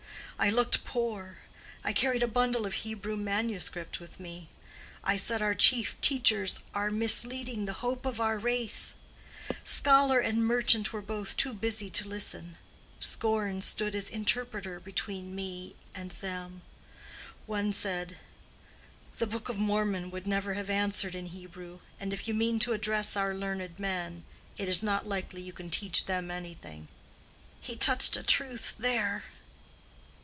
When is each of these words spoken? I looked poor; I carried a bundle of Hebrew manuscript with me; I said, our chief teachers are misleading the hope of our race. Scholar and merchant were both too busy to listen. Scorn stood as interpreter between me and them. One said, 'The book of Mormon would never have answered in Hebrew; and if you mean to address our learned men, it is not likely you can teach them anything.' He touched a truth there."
I 0.43 0.49
looked 0.49 0.83
poor; 0.85 1.37
I 1.83 1.93
carried 1.93 2.23
a 2.23 2.27
bundle 2.27 2.65
of 2.65 2.73
Hebrew 2.73 3.15
manuscript 3.15 3.99
with 3.99 4.19
me; 4.19 4.49
I 5.03 5.15
said, 5.15 5.39
our 5.39 5.53
chief 5.53 6.01
teachers 6.01 6.63
are 6.73 6.89
misleading 6.89 7.65
the 7.65 7.73
hope 7.85 8.07
of 8.07 8.19
our 8.19 8.39
race. 8.39 8.95
Scholar 9.63 10.19
and 10.19 10.43
merchant 10.43 10.91
were 10.93 11.01
both 11.03 11.37
too 11.37 11.53
busy 11.53 11.91
to 11.91 12.07
listen. 12.07 12.57
Scorn 12.99 13.61
stood 13.61 13.93
as 13.93 14.09
interpreter 14.09 14.79
between 14.79 15.35
me 15.35 15.75
and 15.93 16.09
them. 16.09 16.63
One 17.45 17.71
said, 17.71 18.17
'The 19.19 19.27
book 19.27 19.47
of 19.47 19.59
Mormon 19.59 20.09
would 20.09 20.25
never 20.25 20.55
have 20.55 20.71
answered 20.71 21.13
in 21.13 21.27
Hebrew; 21.27 21.81
and 21.99 22.13
if 22.13 22.27
you 22.27 22.33
mean 22.33 22.57
to 22.61 22.73
address 22.73 23.15
our 23.15 23.35
learned 23.35 23.77
men, 23.77 24.23
it 24.57 24.67
is 24.67 24.81
not 24.81 25.07
likely 25.07 25.43
you 25.43 25.53
can 25.53 25.69
teach 25.69 26.05
them 26.07 26.31
anything.' 26.31 26.87
He 27.61 27.75
touched 27.75 28.17
a 28.17 28.23
truth 28.23 28.73
there." 28.79 29.25